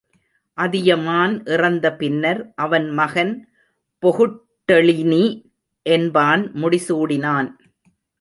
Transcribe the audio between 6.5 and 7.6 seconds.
முடிசூடினான்.